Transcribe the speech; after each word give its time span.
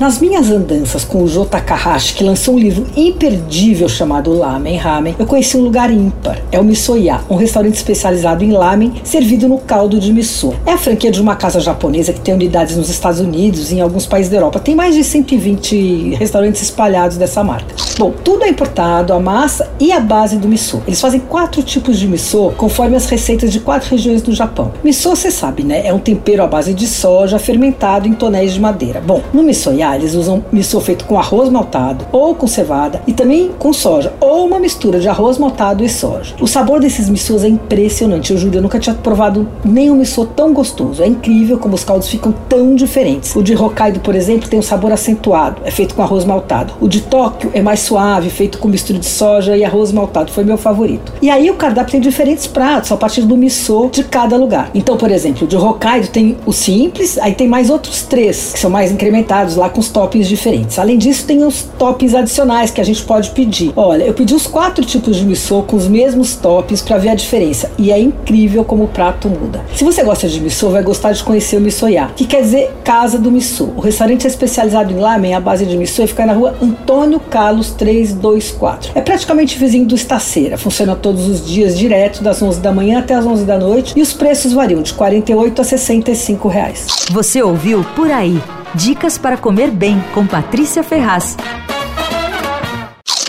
Nas 0.00 0.20
minhas 0.20 0.48
andanças 0.48 1.04
com 1.04 1.24
o 1.24 1.26
Jô 1.26 1.44
Takahashi, 1.44 2.14
que 2.14 2.22
lançou 2.22 2.54
um 2.54 2.58
livro 2.58 2.86
imperdível 2.96 3.88
chamado 3.88 4.32
Lamen 4.32 4.76
Ramen, 4.76 5.16
eu 5.18 5.26
conheci 5.26 5.56
um 5.56 5.60
lugar 5.60 5.90
ímpar. 5.90 6.40
É 6.52 6.60
o 6.60 6.62
Misoya, 6.62 7.20
um 7.28 7.34
restaurante 7.34 7.74
especializado 7.74 8.44
em 8.44 8.52
lamen 8.52 8.92
servido 9.02 9.48
no 9.48 9.58
caldo 9.58 9.98
de 9.98 10.12
miso. 10.12 10.54
É 10.64 10.74
a 10.74 10.78
franquia 10.78 11.10
de 11.10 11.20
uma 11.20 11.34
casa 11.34 11.58
japonesa 11.58 12.12
que 12.12 12.20
tem 12.20 12.32
unidades 12.32 12.76
nos 12.76 12.88
Estados 12.88 13.18
Unidos 13.18 13.72
e 13.72 13.74
em 13.74 13.80
alguns 13.80 14.06
países 14.06 14.30
da 14.30 14.36
Europa. 14.36 14.60
Tem 14.60 14.76
mais 14.76 14.94
de 14.94 15.02
120 15.02 16.14
restaurantes 16.14 16.62
espalhados 16.62 17.16
dessa 17.16 17.42
marca. 17.42 17.74
Bom, 17.98 18.12
tudo 18.22 18.44
é 18.44 18.48
importado, 18.50 19.12
a 19.12 19.18
massa 19.18 19.68
e 19.80 19.90
a 19.90 19.98
base 19.98 20.36
do 20.36 20.46
miso. 20.46 20.80
Eles 20.86 21.00
fazem 21.00 21.18
quatro 21.18 21.60
tipos 21.60 21.98
de 21.98 22.06
miso 22.06 22.52
conforme 22.56 22.94
as 22.94 23.06
receitas 23.06 23.50
de 23.50 23.58
quatro 23.58 23.90
regiões 23.90 24.22
do 24.22 24.32
Japão. 24.32 24.70
Miso, 24.84 25.10
você 25.10 25.28
sabe, 25.32 25.64
né? 25.64 25.84
É 25.84 25.92
um 25.92 25.98
tempero 25.98 26.44
à 26.44 26.46
base 26.46 26.72
de 26.72 26.86
soja 26.86 27.36
fermentado 27.40 28.06
em 28.06 28.12
tonéis 28.12 28.54
de 28.54 28.60
madeira. 28.60 29.00
Bom, 29.00 29.20
no 29.34 29.42
Misoya 29.42 29.87
eles 29.96 30.14
usam 30.14 30.44
miso 30.52 30.80
feito 30.80 31.04
com 31.04 31.18
arroz 31.18 31.48
maltado 31.48 32.06
ou 32.12 32.34
com 32.34 32.46
cevada 32.46 33.02
e 33.06 33.12
também 33.12 33.50
com 33.58 33.72
soja, 33.72 34.12
ou 34.20 34.46
uma 34.46 34.58
mistura 34.58 35.00
de 35.00 35.08
arroz 35.08 35.38
maltado 35.38 35.84
e 35.84 35.88
soja. 35.88 36.34
O 36.40 36.46
sabor 36.46 36.80
desses 36.80 37.08
misos 37.08 37.44
é 37.44 37.48
impressionante. 37.48 38.32
Eu 38.32 38.38
juro, 38.38 38.56
eu 38.56 38.62
nunca 38.62 38.78
tinha 38.78 38.94
provado 38.94 39.48
nenhum 39.64 39.96
miso 39.96 40.24
tão 40.26 40.52
gostoso. 40.52 41.02
É 41.02 41.06
incrível 41.06 41.58
como 41.58 41.74
os 41.74 41.84
caldos 41.84 42.08
ficam 42.08 42.32
tão 42.48 42.74
diferentes. 42.74 43.34
O 43.34 43.42
de 43.42 43.54
Hokkaido, 43.54 44.00
por 44.00 44.14
exemplo, 44.14 44.48
tem 44.48 44.58
um 44.58 44.62
sabor 44.62 44.92
acentuado, 44.92 45.62
é 45.64 45.70
feito 45.70 45.94
com 45.94 46.02
arroz 46.02 46.24
maltado. 46.24 46.74
O 46.80 46.88
de 46.88 47.02
Tóquio 47.02 47.50
é 47.54 47.62
mais 47.62 47.80
suave, 47.80 48.30
feito 48.30 48.58
com 48.58 48.68
mistura 48.68 48.98
de 48.98 49.06
soja 49.06 49.56
e 49.56 49.64
arroz 49.64 49.92
maltado. 49.92 50.32
Foi 50.32 50.44
meu 50.44 50.58
favorito. 50.58 51.12
E 51.20 51.30
aí 51.30 51.50
o 51.50 51.54
cardápio 51.54 51.92
tem 51.92 52.00
diferentes 52.00 52.46
pratos 52.46 52.92
a 52.92 52.96
partir 52.96 53.22
do 53.22 53.36
miso 53.36 53.88
de 53.92 54.04
cada 54.04 54.36
lugar. 54.36 54.70
Então, 54.74 54.96
por 54.96 55.10
exemplo, 55.10 55.44
o 55.44 55.48
de 55.48 55.56
Hokkaido 55.56 56.08
tem 56.08 56.36
o 56.46 56.52
simples, 56.52 57.18
aí 57.18 57.34
tem 57.34 57.48
mais 57.48 57.70
outros 57.70 58.02
três 58.02 58.52
que 58.52 58.58
são 58.58 58.70
mais 58.70 58.90
incrementados 58.90 59.56
lá 59.56 59.68
os 59.78 59.88
toppings 59.88 60.28
diferentes. 60.28 60.78
Além 60.78 60.98
disso, 60.98 61.26
tem 61.26 61.44
os 61.44 61.62
toppings 61.78 62.14
adicionais 62.14 62.70
que 62.70 62.80
a 62.80 62.84
gente 62.84 63.02
pode 63.02 63.30
pedir. 63.30 63.72
Olha, 63.76 64.04
eu 64.04 64.14
pedi 64.14 64.34
os 64.34 64.46
quatro 64.46 64.84
tipos 64.84 65.16
de 65.16 65.24
miso 65.24 65.62
com 65.62 65.76
os 65.76 65.88
mesmos 65.88 66.34
toppings 66.36 66.82
para 66.82 66.98
ver 66.98 67.10
a 67.10 67.14
diferença 67.14 67.70
e 67.78 67.90
é 67.90 67.98
incrível 67.98 68.64
como 68.64 68.84
o 68.84 68.88
prato 68.88 69.28
muda. 69.28 69.64
Se 69.74 69.84
você 69.84 70.02
gosta 70.02 70.28
de 70.28 70.40
miso, 70.40 70.70
vai 70.70 70.82
gostar 70.82 71.12
de 71.12 71.22
conhecer 71.22 71.56
o 71.56 71.60
Misoya, 71.60 72.10
que 72.16 72.26
quer 72.26 72.42
dizer 72.42 72.72
Casa 72.84 73.18
do 73.18 73.30
Miso. 73.30 73.72
O 73.76 73.80
restaurante 73.80 74.26
é 74.26 74.28
especializado 74.28 74.92
em 74.92 74.96
lamen 74.96 75.34
à 75.34 75.40
base 75.40 75.64
de 75.66 75.76
miso 75.76 76.02
e 76.02 76.06
fica 76.06 76.26
na 76.26 76.32
rua 76.32 76.54
Antônio 76.60 77.20
Carlos 77.20 77.70
324. 77.70 78.92
É 78.94 79.00
praticamente 79.00 79.58
vizinho 79.58 79.86
do 79.86 79.94
Estaceira. 79.94 80.58
Funciona 80.58 80.96
todos 80.96 81.26
os 81.26 81.46
dias 81.46 81.78
direto 81.78 82.22
das 82.22 82.42
11 82.42 82.60
da 82.60 82.72
manhã 82.72 82.98
até 82.98 83.14
as 83.14 83.26
11 83.26 83.44
da 83.44 83.58
noite 83.58 83.92
e 83.96 84.02
os 84.02 84.12
preços 84.12 84.52
variam 84.52 84.82
de 84.82 84.92
48 84.94 85.60
a 85.60 85.64
65 85.64 86.48
reais. 86.48 86.86
Você 87.10 87.42
ouviu 87.42 87.84
Por 87.94 88.10
Aí. 88.10 88.40
Dicas 88.74 89.16
para 89.16 89.36
comer 89.36 89.70
bem 89.70 90.02
com 90.12 90.26
Patrícia 90.26 90.82
Ferraz. 90.82 91.36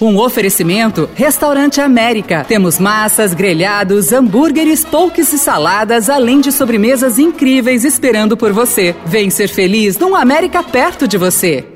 Um 0.00 0.18
oferecimento 0.18 1.08
Restaurante 1.14 1.80
América. 1.80 2.44
Temos 2.46 2.78
massas, 2.78 3.32
grelhados, 3.32 4.12
hambúrgueres, 4.12 4.84
polques 4.84 5.32
e 5.32 5.38
saladas, 5.38 6.10
além 6.10 6.40
de 6.40 6.52
sobremesas 6.52 7.18
incríveis 7.18 7.84
esperando 7.84 8.36
por 8.36 8.52
você. 8.52 8.94
Vem 9.06 9.30
ser 9.30 9.48
feliz 9.48 9.98
num 9.98 10.14
América 10.14 10.62
perto 10.62 11.08
de 11.08 11.16
você. 11.16 11.75